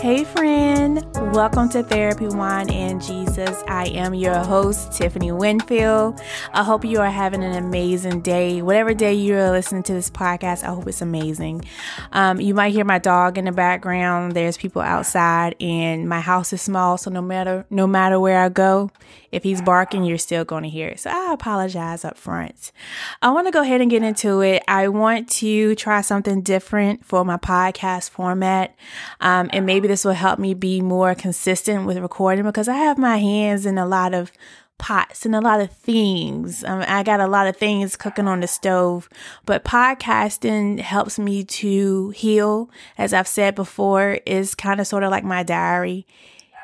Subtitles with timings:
[0.00, 1.04] Hey, friend.
[1.34, 3.62] Welcome to Therapy Wine and Jesus.
[3.66, 6.20] I am your host, Tiffany Winfield.
[6.52, 8.62] I hope you are having an amazing day.
[8.62, 11.64] Whatever day you're listening to this podcast, I hope it's amazing.
[12.12, 14.32] Um, you might hear my dog in the background.
[14.32, 18.48] There's people outside, and my house is small, so no matter no matter where I
[18.48, 18.90] go,
[19.36, 21.00] if he's barking, you're still going to hear it.
[21.00, 22.72] So I apologize up front.
[23.20, 24.62] I want to go ahead and get into it.
[24.66, 28.74] I want to try something different for my podcast format,
[29.20, 32.96] um, and maybe this will help me be more consistent with recording because I have
[32.96, 34.32] my hands in a lot of
[34.78, 36.64] pots and a lot of things.
[36.64, 39.08] Um, I got a lot of things cooking on the stove,
[39.44, 42.70] but podcasting helps me to heal.
[42.96, 46.06] As I've said before, is kind of sort of like my diary.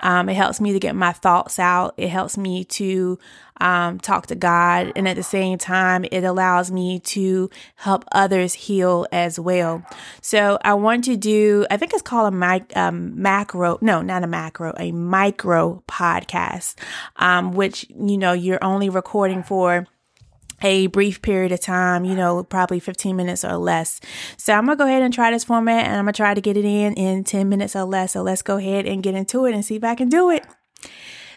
[0.03, 1.95] Um, it helps me to get my thoughts out.
[1.97, 3.19] It helps me to
[3.61, 4.93] um, talk to God.
[4.97, 9.85] And at the same time, it allows me to help others heal as well.
[10.21, 14.25] So I want to do, I think it's called a mic, um, macro, no, not
[14.25, 16.75] a macro, a micro podcast,
[17.17, 19.87] um, which, you know, you're only recording for
[20.63, 24.01] a brief period of time, you know, probably 15 minutes or less.
[24.37, 26.35] So I'm going to go ahead and try this format and I'm going to try
[26.35, 28.13] to get it in in 10 minutes or less.
[28.13, 30.45] So let's go ahead and get into it and see if I can do it.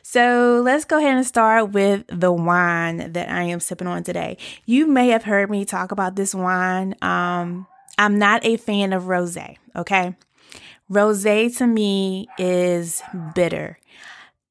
[0.01, 4.37] So let's go ahead and start with the wine that I am sipping on today.
[4.65, 6.95] You may have heard me talk about this wine.
[7.01, 10.15] Um, I'm not a fan of rosé, okay?
[10.91, 13.01] Rosé to me is
[13.33, 13.79] bitter.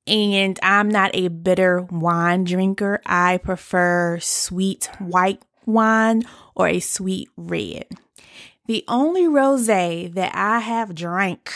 [0.06, 3.00] And I'm not a bitter wine drinker.
[3.06, 6.24] I prefer sweet white wine
[6.54, 7.86] or a sweet red.
[8.66, 11.52] The only rosé that I have drank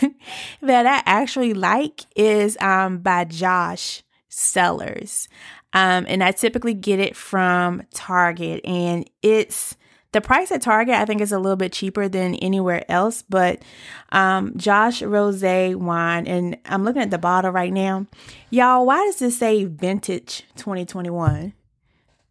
[0.60, 5.28] that I actually like is um, by Josh Cellars.
[5.72, 9.76] Um, and I typically get it from Target and it's
[10.12, 13.22] the price at Target, I think, is a little bit cheaper than anywhere else.
[13.28, 13.62] But
[14.10, 18.06] um, Josh Rose wine, and I'm looking at the bottle right now.
[18.50, 21.52] Y'all, why does this say vintage 2021?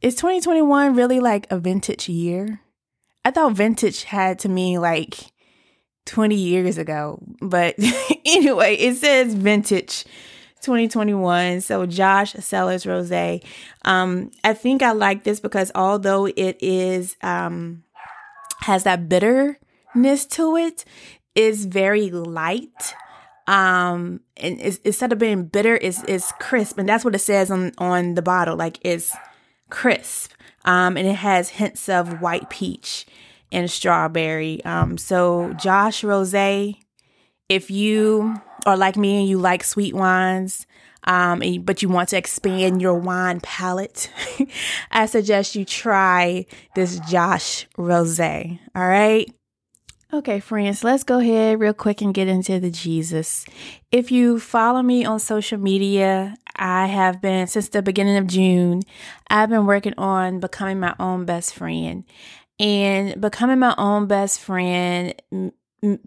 [0.02, 2.62] Is 2021 really like a vintage year?
[3.25, 5.31] I thought vintage had to mean like
[6.06, 7.19] 20 years ago.
[7.41, 7.75] But
[8.25, 10.06] anyway, it says vintage
[10.62, 11.62] 2021.
[11.62, 13.41] So Josh Cellars Rose.
[13.84, 17.84] Um, I think I like this because although it is um
[18.62, 20.84] has that bitterness to it,
[21.35, 22.96] is very light.
[23.47, 27.72] Um, and instead of being bitter, is is crisp, and that's what it says on
[27.78, 28.57] on the bottle.
[28.57, 29.16] Like it's
[29.69, 30.34] crisp.
[30.66, 33.06] Um, and it has hints of white peach
[33.53, 34.63] and strawberry.
[34.66, 40.67] Um, so Josh Rose, if you are like me and you like sweet wines,
[41.05, 44.11] um, but you want to expand your wine palate,
[44.91, 46.45] I suggest you try
[46.75, 48.59] this Josh Rosé.
[48.75, 49.33] All right.
[50.13, 53.45] Okay, friends, let's go ahead real quick and get into the Jesus.
[53.91, 58.84] If you follow me on social media, I have been since the beginning of June,
[59.29, 62.03] I've been working on becoming my own best friend.
[62.59, 65.13] And becoming my own best friend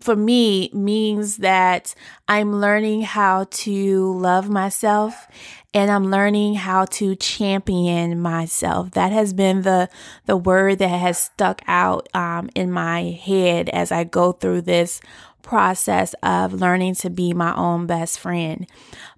[0.00, 1.94] for me means that
[2.26, 5.28] I'm learning how to love myself
[5.72, 8.90] and I'm learning how to champion myself.
[8.92, 9.88] That has been the
[10.26, 15.00] the word that has stuck out um, in my head as I go through this
[15.42, 18.66] process of learning to be my own best friend.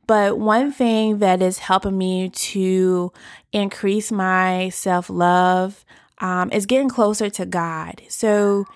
[0.06, 3.12] But one thing that is helping me to
[3.52, 5.84] increase my self love
[6.18, 8.02] um, is getting closer to God.
[8.08, 8.66] So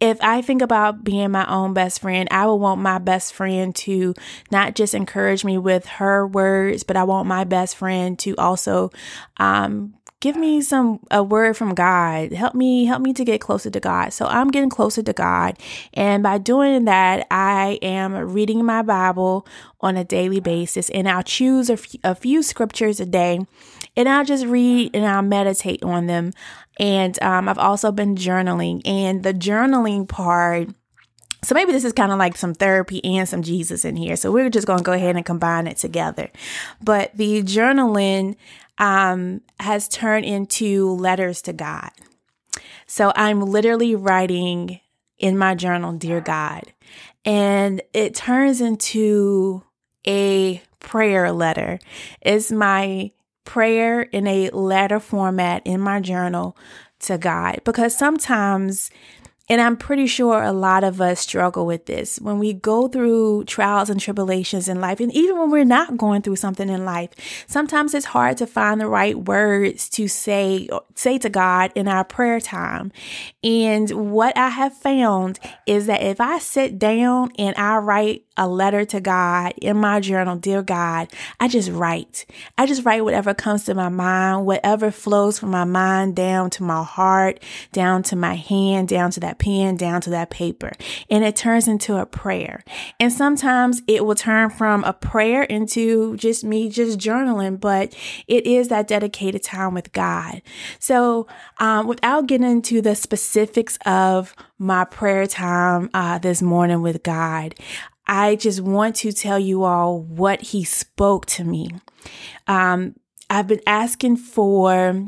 [0.00, 3.74] if I think about being my own best friend, I would want my best friend
[3.76, 4.14] to
[4.50, 8.92] not just encourage me with her words, but I want my best friend to also
[9.38, 12.32] um, give me some a word from God.
[12.32, 14.12] Help me help me to get closer to God.
[14.12, 15.58] So I'm getting closer to God,
[15.94, 19.46] and by doing that, I am reading my Bible
[19.80, 23.40] on a daily basis, and I'll choose a, f- a few scriptures a day,
[23.98, 26.32] and I'll just read and I'll meditate on them.
[26.78, 30.68] And um, I've also been journaling, and the journaling part.
[31.42, 34.14] So maybe this is kind of like some therapy and some Jesus in here.
[34.14, 36.30] So we're just going to go ahead and combine it together.
[36.80, 38.36] But the journaling
[38.78, 41.90] um, has turned into letters to God.
[42.86, 44.80] So I'm literally writing
[45.18, 46.62] in my journal, Dear God,
[47.24, 49.64] and it turns into
[50.06, 51.80] a prayer letter.
[52.20, 53.10] It's my
[53.48, 56.54] prayer in a letter format in my journal
[57.00, 58.90] to God because sometimes
[59.50, 63.44] And I'm pretty sure a lot of us struggle with this when we go through
[63.44, 65.00] trials and tribulations in life.
[65.00, 67.10] And even when we're not going through something in life,
[67.46, 72.04] sometimes it's hard to find the right words to say, say to God in our
[72.04, 72.92] prayer time.
[73.42, 78.48] And what I have found is that if I sit down and I write a
[78.48, 81.08] letter to God in my journal, dear God,
[81.40, 82.24] I just write.
[82.56, 86.62] I just write whatever comes to my mind, whatever flows from my mind down to
[86.62, 87.42] my heart,
[87.72, 90.72] down to my hand, down to that pen, down to that paper.
[91.10, 92.64] And it turns into a prayer.
[93.00, 97.94] And sometimes it will turn from a prayer into just me just journaling, but
[98.26, 100.42] it is that dedicated time with God.
[100.78, 101.26] So,
[101.58, 107.54] um, without getting into the specifics of my prayer time uh, this morning with God,
[108.08, 111.70] I just want to tell you all what he spoke to me.
[112.46, 112.96] Um,
[113.30, 115.04] I've been asking for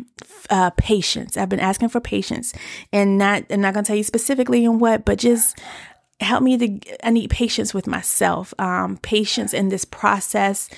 [0.50, 1.36] uh, patience.
[1.36, 2.52] I've been asking for patience,
[2.92, 5.58] and not I'm not gonna tell you specifically in what, but just
[6.20, 7.06] help me to.
[7.06, 8.52] I need patience with myself.
[8.58, 10.68] Um, patience in this process,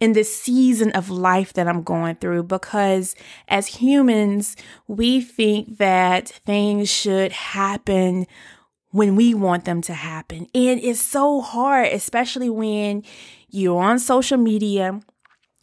[0.00, 3.14] in this season of life that I'm going through, because
[3.46, 4.56] as humans,
[4.88, 8.26] we think that things should happen
[8.90, 10.46] when we want them to happen.
[10.54, 13.02] And it's so hard, especially when
[13.50, 15.00] you're on social media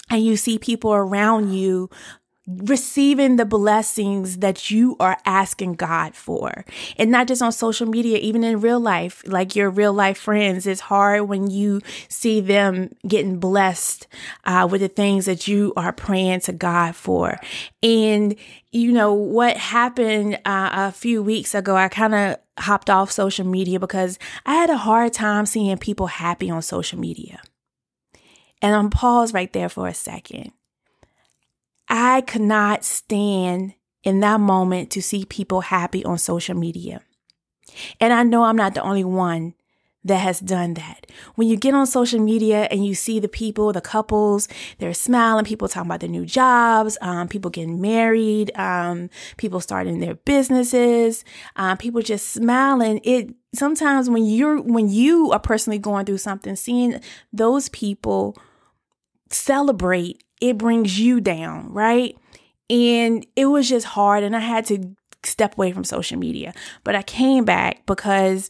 [0.09, 1.89] and you see people around you
[2.47, 6.63] receiving the blessings that you are asking God for.
[6.97, 10.67] And not just on social media, even in real life, like your real life friends.
[10.67, 14.07] It's hard when you see them getting blessed
[14.43, 17.39] uh, with the things that you are praying to God for.
[17.81, 18.35] And,
[18.71, 23.45] you know, what happened uh, a few weeks ago, I kind of hopped off social
[23.45, 27.41] media because I had a hard time seeing people happy on social media.
[28.61, 30.51] And I'm pause right there for a second.
[31.89, 33.73] I could not stand
[34.03, 37.01] in that moment to see people happy on social media.
[37.99, 39.55] And I know I'm not the only one
[40.05, 41.07] that has done that.
[41.33, 44.47] When you get on social media and you see the people, the couples,
[44.77, 49.99] they're smiling, people talking about their new jobs, um, people getting married, um, people starting
[49.99, 53.01] their businesses, um, people just smiling.
[53.03, 57.01] It sometimes when you're when you are personally going through something, seeing
[57.33, 58.37] those people
[59.31, 62.17] celebrate, it brings you down, right?
[62.69, 66.53] And it was just hard, and I had to step away from social media.
[66.83, 68.49] But I came back because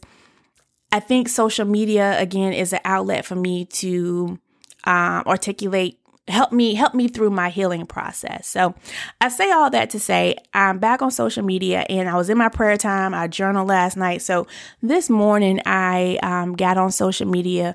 [0.92, 4.38] I think social media again is an outlet for me to
[4.84, 5.98] um, articulate
[6.28, 8.48] help me help me through my healing process.
[8.48, 8.74] So
[9.20, 12.38] I say all that to say I'm back on social media and I was in
[12.38, 13.14] my prayer time.
[13.14, 14.22] I journaled last night.
[14.22, 14.46] So
[14.82, 17.74] this morning I um, got on social media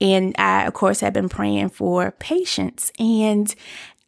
[0.00, 3.54] and I of course have been praying for patience and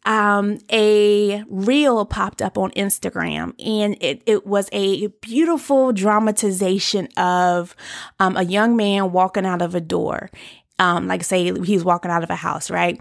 [0.03, 7.75] um, a reel popped up on Instagram and it, it was a beautiful dramatization of
[8.19, 10.29] um, a young man walking out of a door.
[10.77, 12.99] Um, like say he's walking out of a house, right?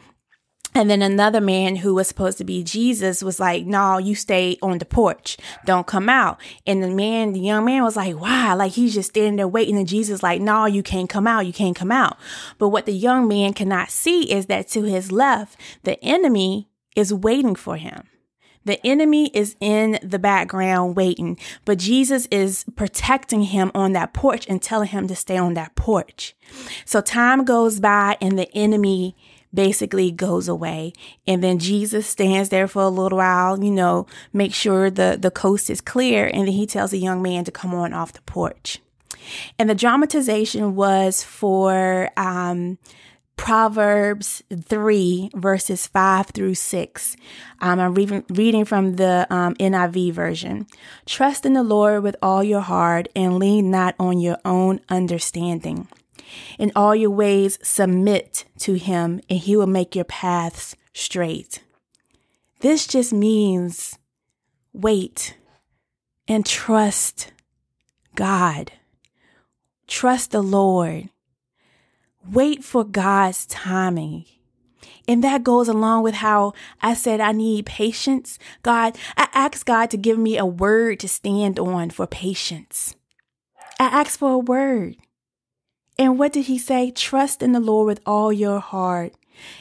[0.77, 4.59] And then another man who was supposed to be Jesus was like, no, you stay
[4.61, 5.37] on the porch.
[5.65, 6.41] Don't come out.
[6.67, 9.79] And the man, the young man was like, wow, like he's just standing there waiting.
[9.79, 11.47] And Jesus like, no, you can't come out.
[11.47, 12.19] You can't come out.
[12.59, 17.15] But what the young man cannot see is that to his left, the enemy is
[17.15, 18.09] waiting for him.
[18.65, 24.47] The enemy is in the background waiting, but Jesus is protecting him on that porch
[24.49, 26.35] and telling him to stay on that porch.
[26.87, 29.17] So time goes by and the enemy
[29.55, 30.93] basically goes away.
[31.27, 35.31] And then Jesus stands there for a little while, you know, make sure the, the
[35.31, 36.27] coast is clear.
[36.27, 38.81] And then he tells the young man to come on off the porch.
[39.59, 42.79] And the dramatization was for um,
[43.37, 47.17] Proverbs 3, verses 5 through 6.
[47.61, 50.67] Um, I'm reading, reading from the um, NIV version.
[51.07, 55.89] Trust in the Lord with all your heart and lean not on your own understanding.
[56.59, 61.63] In all your ways, submit to him, and he will make your paths straight.
[62.61, 63.99] This just means
[64.73, 65.37] wait
[66.27, 67.33] and trust
[68.15, 68.73] God.
[69.87, 71.11] Trust the Lord.
[72.31, 74.25] Wait for God's timing.
[75.07, 78.39] And that goes along with how I said I need patience.
[78.63, 82.97] God, I asked God to give me a word to stand on for patience.
[83.79, 84.97] I asked for a word.
[85.99, 86.91] And what did he say?
[86.91, 89.15] Trust in the Lord with all your heart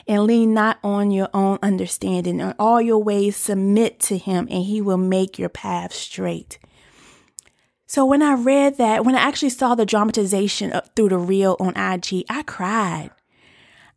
[0.08, 2.40] and lean not on your own understanding.
[2.40, 6.60] In all your ways, submit to him, and he will make your path straight.
[7.86, 11.78] So when I read that, when I actually saw the dramatization through the reel on
[11.78, 13.12] IG, I cried.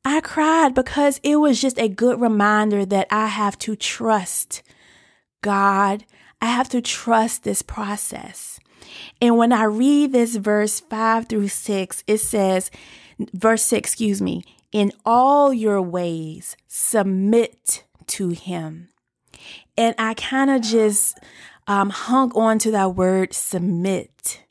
[0.04, 4.62] I cried because it was just a good reminder that I have to trust
[5.42, 6.04] God.
[6.40, 8.55] I have to trust this process.
[9.20, 12.70] And when I read this verse 5 through 6, it says,
[13.32, 18.88] verse 6, excuse me, in all your ways, submit to him.
[19.76, 21.18] And I kind of just
[21.66, 24.42] um, hung on to that word submit.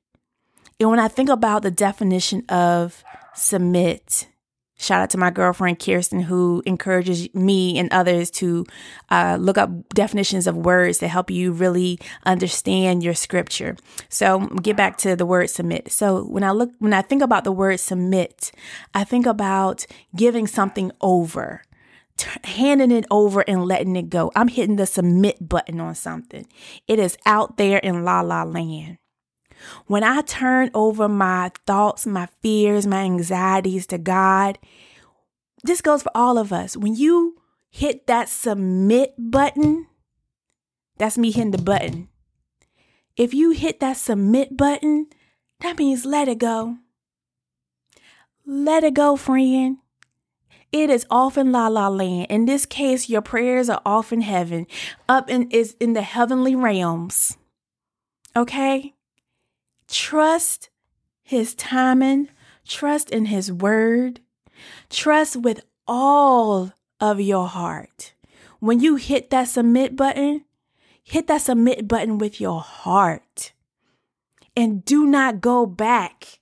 [0.80, 4.28] And when I think about the definition of submit,
[4.78, 8.66] Shout out to my girlfriend Kirsten, who encourages me and others to
[9.10, 13.78] uh, look up definitions of words to help you really understand your scripture.
[14.10, 15.92] So get back to the word submit.
[15.92, 18.52] So when I look, when I think about the word submit,
[18.94, 21.62] I think about giving something over,
[22.18, 24.30] t- handing it over and letting it go.
[24.36, 26.46] I'm hitting the submit button on something.
[26.86, 28.98] It is out there in la la land.
[29.88, 34.60] When I turn over my thoughts, my fears, my anxieties to God,
[35.64, 36.78] this goes for all of us.
[36.78, 37.38] When you
[37.70, 39.88] hit that submit button,
[40.98, 42.10] that's me hitting the button.
[43.18, 45.08] If you hit that submit button,
[45.62, 46.78] that means let it go.
[48.46, 49.78] Let it go, friend.
[50.72, 52.28] It is off in la la land.
[52.30, 54.68] In this case, your prayers are off in heaven,
[55.08, 57.38] up in is in the heavenly realms.
[58.36, 58.95] Okay?
[59.88, 60.70] Trust
[61.22, 62.30] his timing,
[62.68, 64.20] trust in his word,
[64.90, 68.14] trust with all of your heart.
[68.60, 70.46] When you hit that submit button,
[71.04, 73.54] hit that submit button with your heart.
[74.56, 76.40] And do not go back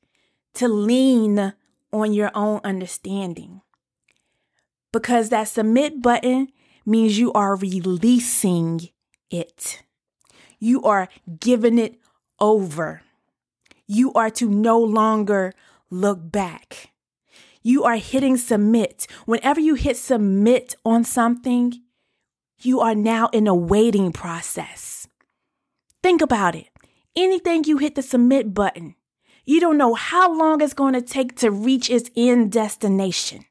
[0.56, 1.54] to lean
[1.92, 3.62] on your own understanding.
[4.92, 6.50] Because that submit button
[6.86, 8.90] means you are releasing
[9.32, 9.84] it.
[10.60, 11.10] You are
[11.40, 12.00] giving it
[12.40, 13.02] over
[13.88, 15.54] you are to no longer
[15.90, 16.92] look back.
[17.62, 19.08] You are hitting submit.
[19.26, 21.82] Whenever you hit submit on something,
[22.60, 25.08] you are now in a waiting process.
[26.02, 26.68] Think about it.
[27.16, 28.96] Anything you hit the submit button,
[29.46, 33.46] you don't know how long it's going to take to reach its end destination.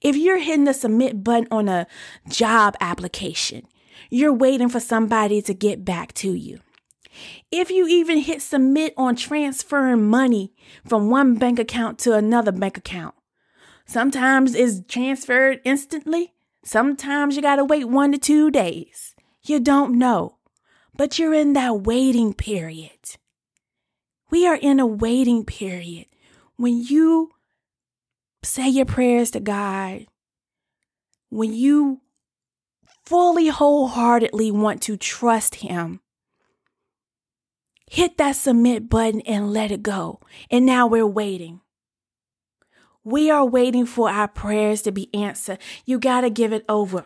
[0.00, 1.86] If you're hitting the submit button on a
[2.28, 3.66] job application,
[4.10, 6.60] you're waiting for somebody to get back to you.
[7.50, 10.52] If you even hit submit on transferring money
[10.86, 13.14] from one bank account to another bank account,
[13.86, 16.32] sometimes it's transferred instantly.
[16.64, 19.14] Sometimes you got to wait one to two days.
[19.42, 20.38] You don't know,
[20.96, 23.16] but you're in that waiting period.
[24.30, 26.06] We are in a waiting period.
[26.56, 27.32] When you
[28.42, 30.06] say your prayers to God,
[31.28, 32.00] when you
[33.04, 36.00] fully wholeheartedly want to trust Him,
[37.92, 40.18] hit that submit button and let it go.
[40.50, 41.60] And now we're waiting.
[43.04, 45.58] We are waiting for our prayers to be answered.
[45.84, 47.04] You got to give it over.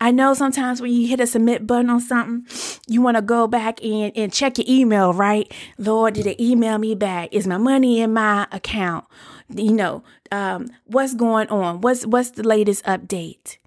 [0.00, 2.46] I know sometimes when you hit a submit button on something,
[2.88, 5.52] you want to go back and, and check your email, right?
[5.78, 7.28] Lord, did it email me back?
[7.30, 9.04] Is my money in my account?
[9.48, 11.80] You know, um, what's going on?
[11.80, 13.58] What's what's the latest update?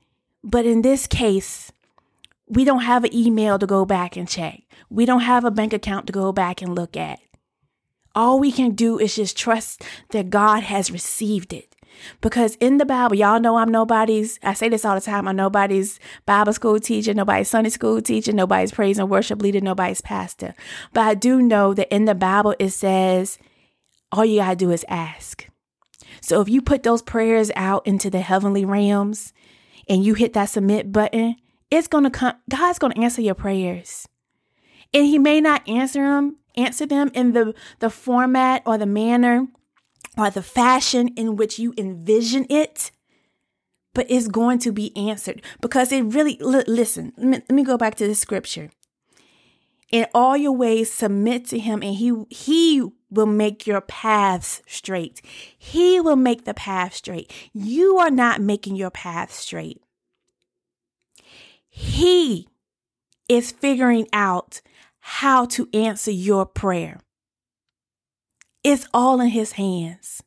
[0.44, 1.72] But in this case,
[2.48, 4.62] we don't have an email to go back and check.
[4.89, 7.20] We don't have a bank account to go back and look at.
[8.16, 11.75] All we can do is just trust that God has received it.
[12.22, 15.36] Because in the Bible, y'all know I'm nobody's, I say this all the time, I'm
[15.36, 20.54] nobody's Bible school teacher, nobody's Sunday school teacher, nobody's praise and worship leader, nobody's pastor.
[20.94, 23.39] But I do know that in the Bible, it says,
[24.12, 25.48] all you gotta do is ask.
[26.22, 29.34] So if you put those prayers out into the heavenly realms
[29.89, 31.36] and you hit that submit button,
[31.70, 34.08] it's gonna come, God's gonna answer your prayers.
[34.94, 39.48] And he may not answer them, answer them in the, the format or the manner
[40.18, 42.92] or the fashion in which you envision it,
[43.94, 47.78] but it's going to be answered because it really, listen, let me, let me go
[47.78, 48.70] back to the scripture.
[49.92, 55.22] In all your ways, submit to him, and he, he will make your paths straight.
[55.58, 57.32] He will make the path straight.
[57.54, 59.82] You are not making your path straight.
[61.80, 62.48] He
[63.30, 64.62] is figuring out
[64.98, 67.00] how to answer your prayer.
[68.64, 70.24] It's all in His hands.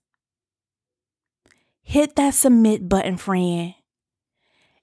[1.83, 3.75] Hit that submit button, friend,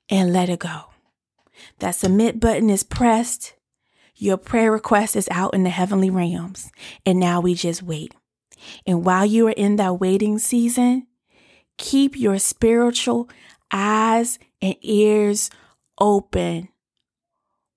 [0.09, 0.87] and let it go.
[1.79, 3.53] That submit button is pressed.
[4.17, 6.69] Your prayer request is out in the heavenly realms.
[7.05, 8.13] And now we just wait.
[8.85, 11.07] And while you are in that waiting season,
[11.77, 13.29] keep your spiritual
[13.71, 15.49] eyes and ears
[15.99, 16.69] open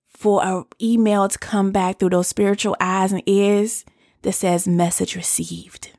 [0.09, 3.85] for an email to come back through those spiritual eyes and ears
[4.21, 5.91] that says message received.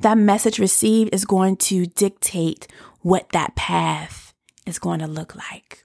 [0.00, 2.66] That message received is going to dictate
[3.00, 4.34] what that path
[4.66, 5.84] is going to look like.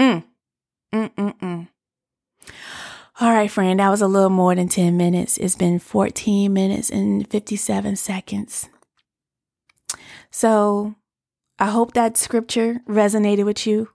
[0.00, 0.24] Mm.
[0.94, 1.68] Mm-mm-mm.
[3.20, 5.38] All right, friend, that was a little more than 10 minutes.
[5.38, 8.68] It's been 14 minutes and 57 seconds.
[10.30, 10.94] So
[11.58, 13.88] I hope that scripture resonated with you.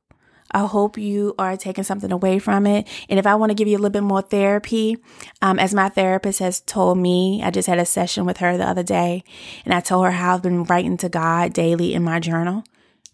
[0.52, 2.88] I hope you are taking something away from it.
[3.10, 4.98] And if I want to give you a little bit more therapy,
[5.42, 8.68] um, as my therapist has told me, I just had a session with her the
[8.68, 9.24] other day
[9.66, 12.64] and I told her how I've been writing to God daily in my journal.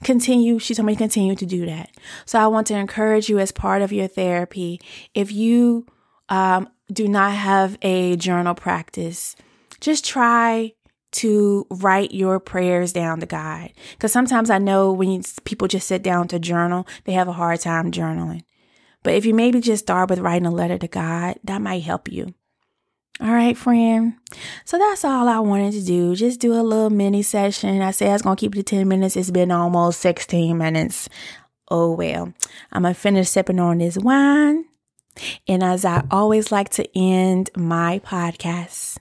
[0.03, 1.91] Continue, she told me to continue to do that.
[2.25, 4.82] So I want to encourage you as part of your therapy.
[5.13, 5.86] If you
[6.29, 9.36] um, do not have a journal practice,
[9.79, 10.74] just try
[11.12, 13.72] to write your prayers down to God.
[13.92, 17.60] Because sometimes I know when people just sit down to journal, they have a hard
[17.60, 18.44] time journaling.
[19.04, 22.12] But if you maybe just start with writing a letter to God, that might help
[22.12, 22.34] you.
[23.22, 24.13] All right, friend.
[24.63, 26.16] So that's all I wanted to do.
[26.16, 27.82] Just do a little mini session.
[27.82, 29.18] I said I was going to keep it to 10 minutes.
[29.18, 31.10] It's been almost 16 minutes.
[31.70, 32.34] Oh, well.
[32.72, 34.66] I'm going to finish sipping on this wine.
[35.50, 39.00] And as I always like to end my podcast,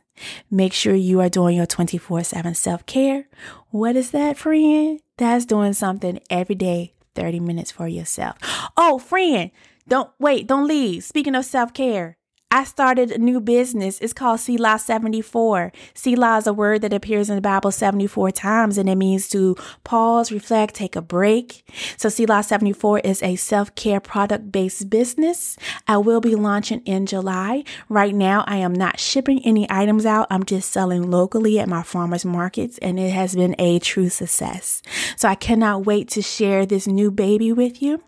[0.50, 3.28] Make sure you are doing your 24 7 self care.
[3.70, 5.00] What is that, friend?
[5.16, 8.36] That's doing something every day, 30 minutes for yourself.
[8.76, 9.50] Oh, friend,
[9.88, 11.04] don't wait, don't leave.
[11.04, 12.17] Speaking of self care,
[12.50, 13.98] I started a new business.
[14.00, 15.70] It's called Selah 74.
[15.92, 19.54] Selah is a word that appears in the Bible 74 times and it means to
[19.84, 21.62] pause, reflect, take a break.
[21.98, 25.58] So Selah 74 is a self-care product based business.
[25.86, 27.64] I will be launching in July.
[27.90, 30.26] Right now, I am not shipping any items out.
[30.30, 34.80] I'm just selling locally at my farmers markets and it has been a true success.
[35.16, 38.02] So I cannot wait to share this new baby with you.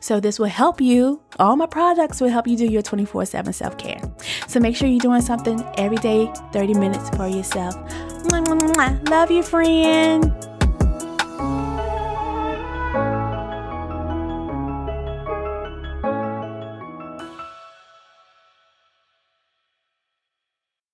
[0.00, 1.20] So, this will help you.
[1.38, 4.00] All my products will help you do your 24 7 self care.
[4.48, 7.74] So, make sure you're doing something every day, 30 minutes for yourself.
[9.08, 10.55] Love you, friend.